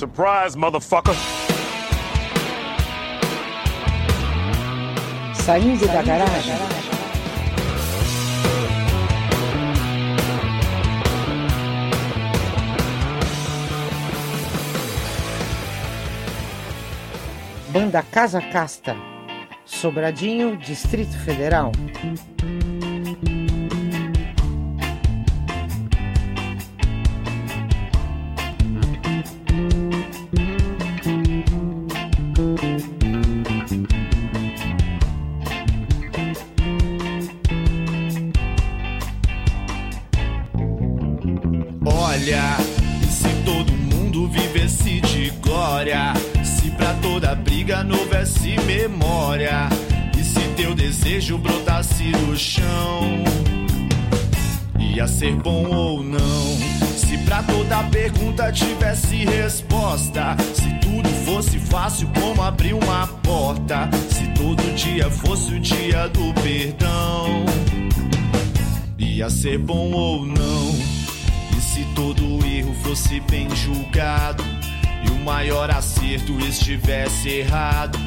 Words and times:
Surprise, 0.00 0.56
motherfucker! 0.56 1.14
Saindo 5.34 5.86
da 5.88 6.00
garagem. 6.00 6.54
Banda 17.68 18.02
Casa 18.02 18.40
Casta, 18.40 18.96
Sobradinho, 19.66 20.56
Distrito 20.56 21.12
Federal. 21.18 21.72
Olha, 42.10 42.56
e 43.00 43.06
se 43.06 43.28
todo 43.44 43.72
mundo 43.72 44.26
vivesse 44.26 45.00
de 45.00 45.30
glória? 45.40 46.12
Se 46.42 46.68
pra 46.72 46.92
toda 46.94 47.36
briga 47.36 47.84
não 47.84 48.00
houvesse 48.00 48.56
memória? 48.66 49.68
E 50.18 50.24
se 50.24 50.40
teu 50.56 50.74
desejo 50.74 51.38
brotasse 51.38 52.10
do 52.10 52.36
chão? 52.36 53.22
Ia 54.76 55.06
ser 55.06 55.36
bom 55.36 55.68
ou 55.72 56.02
não? 56.02 56.58
Se 56.96 57.16
pra 57.18 57.44
toda 57.44 57.84
pergunta 57.84 58.50
tivesse 58.50 59.24
resposta? 59.24 60.36
Se 60.52 60.68
tudo 60.80 61.08
fosse 61.24 61.60
fácil 61.60 62.10
como 62.20 62.42
abrir 62.42 62.74
uma 62.74 63.06
porta? 63.22 63.88
Se 64.08 64.26
todo 64.34 64.60
dia 64.74 65.08
fosse 65.08 65.54
o 65.54 65.60
dia 65.60 66.08
do 66.08 66.34
perdão? 66.42 67.44
Ia 68.98 69.30
ser 69.30 69.58
bom 69.58 69.92
ou 69.92 70.26
não? 70.26 70.99
Se 71.80 71.86
todo 71.94 72.44
erro 72.44 72.74
fosse 72.82 73.20
bem 73.20 73.48
julgado? 73.56 74.44
E 75.02 75.10
o 75.12 75.14
maior 75.24 75.70
acerto 75.70 76.38
estivesse 76.38 77.30
errado? 77.30 77.98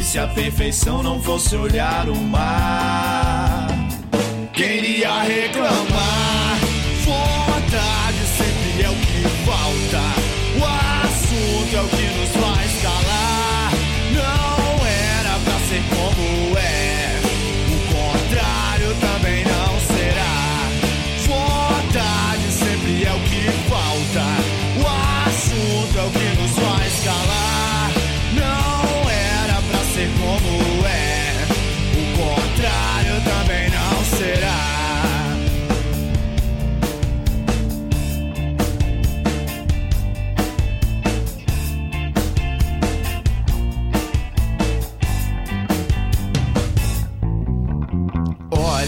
E 0.00 0.02
se 0.02 0.18
a 0.18 0.26
perfeição 0.26 1.02
não 1.02 1.22
fosse 1.22 1.54
olhar 1.54 2.08
o 2.08 2.16
mar? 2.16 3.66
Queria 4.54 5.24
reclamar. 5.24 6.21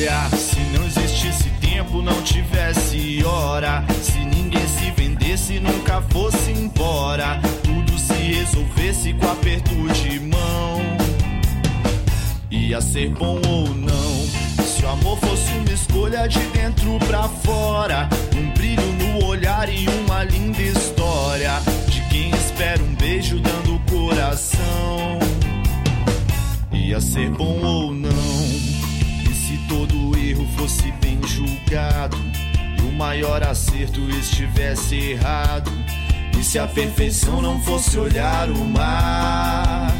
Olha, 0.00 0.30
se 0.34 0.58
não 0.72 0.86
existisse 0.86 1.50
tempo, 1.60 2.00
não 2.00 2.22
tivesse 2.22 3.22
hora. 3.22 3.84
Se 4.00 4.18
ninguém 4.20 4.66
se 4.66 4.90
vendesse, 4.92 5.60
nunca 5.60 6.00
fosse 6.08 6.52
embora. 6.52 7.38
Tudo 7.62 7.98
se 7.98 8.14
resolvesse 8.14 9.12
com 9.12 9.30
aperto 9.30 9.74
de 9.92 10.20
mão. 10.20 10.80
Ia 12.50 12.80
ser 12.80 13.10
bom 13.10 13.42
ou 13.46 13.74
não? 13.74 14.64
Se 14.64 14.82
o 14.86 14.88
amor 14.88 15.18
fosse 15.18 15.52
uma 15.52 15.70
escolha 15.70 16.26
de 16.26 16.40
dentro 16.46 16.98
pra 17.06 17.28
fora, 17.28 18.08
um 18.34 18.50
brilho 18.54 18.92
no 18.94 19.26
olhar 19.26 19.68
e 19.68 19.86
uma 19.86 20.24
linda 20.24 20.62
história 20.62 21.60
de 21.88 22.00
quem 22.08 22.30
espera 22.30 22.82
um 22.82 22.94
beijo 22.94 23.38
dando 23.38 23.78
coração. 23.90 25.18
Ia 26.72 27.02
ser 27.02 27.28
bom 27.32 27.60
ou 27.62 27.92
não? 27.92 28.09
Fosse 30.60 30.92
bem 31.00 31.18
julgado 31.26 32.18
e 32.78 32.82
o 32.82 32.92
maior 32.92 33.42
acerto 33.42 33.98
estivesse 34.10 34.94
errado? 34.94 35.72
E 36.38 36.44
se 36.44 36.58
a 36.58 36.66
perfeição 36.66 37.40
não 37.40 37.58
fosse 37.62 37.98
olhar 37.98 38.50
o 38.50 38.64
mar? 38.66 39.90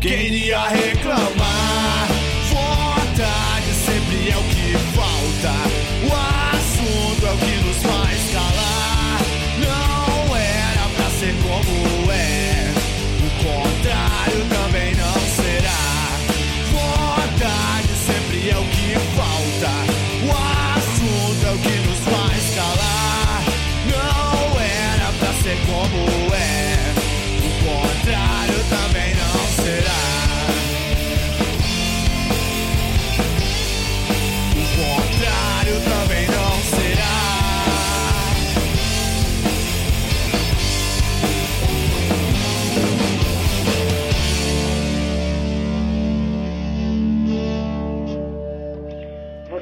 Queria 0.00 0.68
reclamar. 0.68 0.97
Que 18.78 18.98
falta. 19.16 19.72
O 20.24 20.30
assunto 20.76 21.46
é 21.46 21.52
o 21.52 21.58
que 21.58 21.76
nos 21.86 21.98
faz 21.98 22.54
calar. 22.54 23.42
Não 23.86 24.60
era 24.60 25.12
pra 25.18 25.32
ser 25.42 25.58
como 25.66 26.27